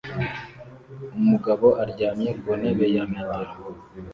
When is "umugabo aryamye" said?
1.19-2.29